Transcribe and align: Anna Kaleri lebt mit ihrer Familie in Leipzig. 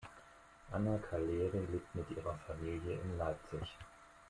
Anna 0.71 0.97
Kaleri 0.99 1.59
lebt 1.71 1.93
mit 1.93 2.09
ihrer 2.17 2.33
Familie 2.47 2.93
in 2.99 3.19
Leipzig. 3.19 3.61